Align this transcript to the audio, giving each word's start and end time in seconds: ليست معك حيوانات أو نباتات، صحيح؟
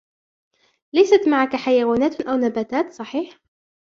ليست 0.93 1.27
معك 1.27 1.55
حيوانات 1.55 2.21
أو 2.21 2.35
نباتات، 2.35 2.91
صحيح؟ 3.03 3.33